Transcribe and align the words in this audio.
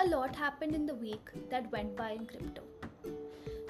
happened 0.00 0.74
in 0.74 0.86
the 0.86 0.94
week 0.94 1.28
that 1.50 1.70
went 1.70 1.94
by 1.94 2.12
in 2.12 2.24
crypto. 2.24 2.62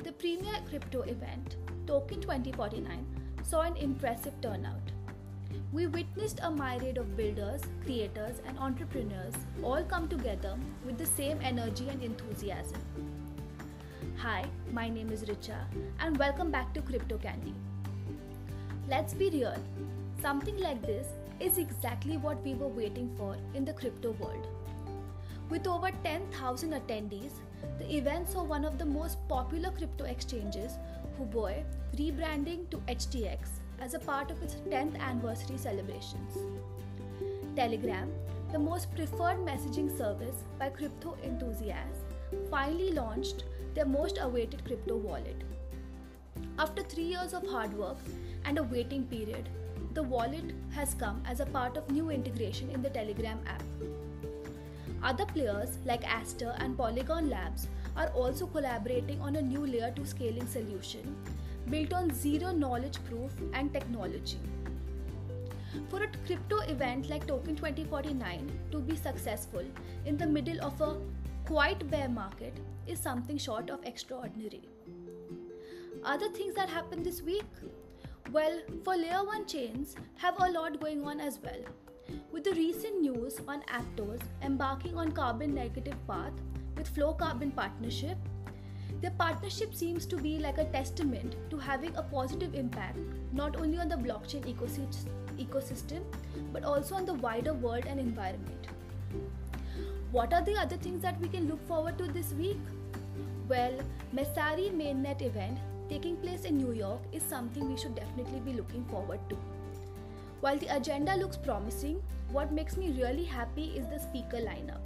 The 0.05 0.13
premier 0.13 0.55
crypto 0.69 1.03
event, 1.03 1.57
Token 1.89 2.21
2049, 2.21 3.05
saw 3.43 3.63
an 3.63 3.77
impressive 3.77 4.41
turnout. 4.41 4.93
We 5.73 5.89
witnessed 5.89 6.39
a 6.45 6.51
myriad 6.51 6.99
of 6.99 7.17
builders, 7.17 7.63
creators, 7.85 8.41
and 8.47 8.57
entrepreneurs 8.59 9.35
all 9.65 9.83
come 9.83 10.07
together 10.07 10.57
with 10.87 10.99
the 10.99 11.07
same 11.07 11.41
energy 11.43 11.89
and 11.89 12.01
enthusiasm. 12.01 12.81
Hi, 14.19 14.45
my 14.71 14.89
name 14.89 15.11
is 15.11 15.25
Richa, 15.25 15.59
and 15.99 16.17
welcome 16.17 16.53
back 16.53 16.73
to 16.75 16.83
Crypto 16.83 17.19
Candy. 17.19 17.55
Let's 18.89 19.15
be 19.15 19.31
real, 19.31 19.57
something 20.23 20.59
like 20.59 20.81
this 20.83 21.09
is 21.41 21.59
exactly 21.59 22.19
what 22.19 22.41
we 22.45 22.55
were 22.55 22.69
waiting 22.69 23.13
for 23.19 23.37
in 23.55 23.65
the 23.65 23.73
crypto 23.73 24.13
world. 24.13 24.47
With 25.51 25.67
over 25.67 25.91
10,000 26.05 26.73
attendees, 26.75 27.33
the 27.79 27.97
event 27.97 28.31
saw 28.31 28.45
one 28.45 28.65
of 28.65 28.79
the 28.79 28.87
most 28.87 29.19
popular 29.29 29.73
crypto 29.73 30.05
exchanges, 30.05 30.79
Huobi, 31.19 31.65
rebranding 31.97 32.71
to 32.71 32.77
HTX 32.87 33.49
as 33.81 33.95
a 33.95 33.99
part 33.99 34.31
of 34.31 34.41
its 34.45 34.55
10th 34.71 34.97
anniversary 35.01 35.59
celebrations. 35.59 36.39
Telegram, 37.57 38.13
the 38.53 38.61
most 38.61 38.95
preferred 38.95 39.39
messaging 39.39 39.91
service 39.99 40.45
by 40.57 40.69
crypto 40.69 41.17
enthusiasts, 41.25 41.99
finally 42.49 42.93
launched 42.93 43.43
their 43.75 43.87
most 43.87 44.19
awaited 44.21 44.65
crypto 44.65 44.97
wallet. 44.99 45.43
After 46.61 46.85
three 46.85 47.11
years 47.17 47.35
of 47.35 47.45
hard 47.49 47.77
work 47.77 47.99
and 48.45 48.57
a 48.57 48.63
waiting 48.63 49.03
period, 49.05 49.49
the 49.95 50.03
wallet 50.05 50.55
has 50.71 50.95
come 50.95 51.21
as 51.27 51.41
a 51.41 51.47
part 51.47 51.77
of 51.77 51.91
new 51.91 52.11
integration 52.11 52.71
in 52.71 52.83
the 52.83 52.91
Telegram 52.91 53.41
app. 53.49 53.65
Other 55.03 55.25
players 55.25 55.79
like 55.85 56.03
Astar 56.03 56.55
and 56.63 56.77
Polygon 56.77 57.31
Labs 57.31 57.69
are 57.97 58.09
also 58.09 58.47
collaborating 58.47 59.21
on 59.21 59.37
a 59.37 59.43
new 59.43 59.67
layer 59.67 59.93
2 59.97 60.05
scaling 60.05 60.47
solution 60.47 61.17
built 61.71 61.93
on 61.93 62.13
zero 62.13 62.53
knowledge 62.53 62.99
proof 63.05 63.33
and 63.55 63.73
technology. 63.73 64.39
For 65.89 66.03
a 66.03 66.09
crypto 66.27 66.59
event 66.61 67.09
like 67.09 67.27
Token 67.27 67.57
2049 67.57 68.51
to 68.73 68.81
be 68.81 68.97
successful 68.97 69.65
in 70.05 70.17
the 70.17 70.27
middle 70.27 70.63
of 70.63 70.81
a 70.81 70.97
quite 71.45 71.89
bear 71.91 72.09
market 72.09 72.59
is 72.87 72.99
something 72.99 73.39
short 73.39 73.71
of 73.71 73.85
extraordinary. 73.85 74.63
Other 76.05 76.29
things 76.29 76.55
that 76.55 76.69
happened 76.69 77.07
this 77.07 77.23
week? 77.23 77.45
Well, 78.33 78.61
for 78.85 78.97
layer 78.97 79.25
1 79.25 79.47
chains 79.47 79.97
have 80.19 80.37
a 80.39 80.49
lot 80.49 80.79
going 80.81 81.05
on 81.05 81.19
as 81.19 81.41
well. 81.43 81.63
With 82.31 82.45
the 82.45 82.53
recent 82.53 83.01
news 83.01 83.41
on 83.49 83.63
Aptos 83.63 84.21
embarking 84.41 84.97
on 84.97 85.11
carbon 85.11 85.53
negative 85.53 85.97
path 86.07 86.33
with 86.77 86.95
Flowcarbon 86.95 87.57
partnership, 87.57 88.17
their 89.01 89.11
partnership 89.11 89.75
seems 89.75 90.07
to 90.07 90.17
be 90.17 90.39
like 90.39 90.59
a 90.59 90.67
testament 90.67 91.35
to 91.51 91.59
having 91.59 91.97
a 91.97 92.05
positive 92.05 92.55
impact 92.55 92.99
not 93.33 93.57
only 93.57 93.79
on 93.79 93.89
the 93.89 93.97
blockchain 93.97 94.45
ecosystem 95.39 96.05
but 96.53 96.63
also 96.63 96.95
on 96.95 97.05
the 97.05 97.15
wider 97.15 97.55
world 97.55 97.85
and 97.89 97.99
environment. 97.99 98.69
What 100.13 100.33
are 100.33 100.43
the 100.43 100.57
other 100.57 100.77
things 100.77 101.03
that 101.03 101.21
we 101.21 101.27
can 101.27 101.49
look 101.49 101.67
forward 101.67 101.99
to 101.99 102.07
this 102.07 102.33
week? 102.35 102.61
Well, 103.49 103.77
Messari 104.15 104.71
Mainnet 104.71 105.21
event 105.23 105.59
taking 105.91 106.17
place 106.17 106.45
in 106.45 106.57
New 106.57 106.73
York 106.73 107.01
is 107.13 107.23
something 107.23 107.69
we 107.69 107.77
should 107.77 107.97
definitely 107.97 108.41
be 108.41 108.53
looking 108.53 108.85
forward 108.85 109.19
to. 109.29 109.37
While 110.41 110.57
the 110.57 110.75
agenda 110.75 111.17
looks 111.17 111.37
promising, 111.37 112.01
what 112.31 112.53
makes 112.53 112.77
me 112.77 112.93
really 112.93 113.25
happy 113.25 113.65
is 113.77 113.89
the 113.89 113.99
speaker 113.99 114.39
lineup. 114.39 114.81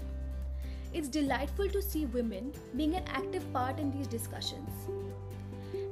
It's 0.94 1.08
delightful 1.08 1.68
to 1.68 1.82
see 1.82 2.06
women 2.06 2.52
being 2.76 2.96
an 2.96 3.04
active 3.08 3.52
part 3.52 3.78
in 3.78 3.90
these 3.90 4.06
discussions. 4.06 4.70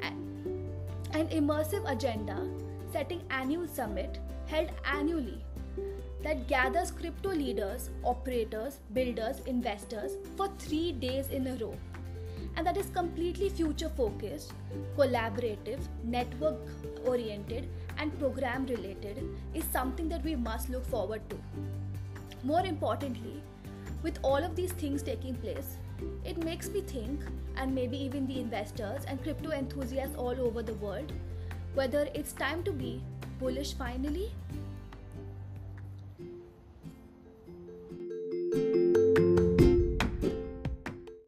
An 0.00 1.28
immersive 1.28 1.88
agenda 1.91 2.48
setting 2.91 3.20
annual 3.31 3.69
summit 3.69 4.19
held 4.47 4.70
annually 4.91 5.44
that 6.22 6.48
gathers 6.48 6.91
crypto 6.91 7.28
leaders, 7.28 7.91
operators, 8.03 8.78
builders, 8.94 9.41
investors 9.47 10.12
for 10.36 10.48
three 10.59 10.92
days 10.92 11.28
in 11.28 11.47
a 11.48 11.54
row. 11.56 11.75
And 12.56 12.66
that 12.66 12.76
is 12.76 12.86
completely 12.90 13.48
future 13.48 13.88
focused, 13.88 14.52
collaborative, 14.96 15.80
network 16.04 16.58
oriented, 17.06 17.68
and 17.98 18.16
program 18.18 18.66
related 18.66 19.24
is 19.54 19.64
something 19.72 20.08
that 20.08 20.22
we 20.24 20.36
must 20.36 20.68
look 20.68 20.84
forward 20.86 21.22
to. 21.30 21.36
More 22.42 22.64
importantly, 22.64 23.42
with 24.02 24.18
all 24.22 24.36
of 24.36 24.56
these 24.56 24.72
things 24.72 25.02
taking 25.02 25.34
place, 25.36 25.76
it 26.24 26.44
makes 26.44 26.68
me 26.68 26.80
think, 26.82 27.20
and 27.56 27.74
maybe 27.74 27.96
even 27.96 28.26
the 28.26 28.41
investors 28.41 29.02
and 29.06 29.22
crypto 29.22 29.50
enthusiasts 29.52 30.16
all 30.16 30.41
over 30.41 30.62
the 30.62 30.74
world, 30.74 31.12
whether 31.74 32.08
it's 32.14 32.32
time 32.32 32.62
to 32.64 32.72
be 32.72 33.02
bullish 33.38 33.74
finally 33.74 34.32